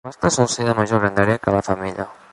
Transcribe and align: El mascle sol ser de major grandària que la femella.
El 0.03 0.07
mascle 0.09 0.29
sol 0.35 0.47
ser 0.53 0.65
de 0.69 0.75
major 0.79 1.03
grandària 1.05 1.37
que 1.45 1.57
la 1.59 1.63
femella. 1.71 2.13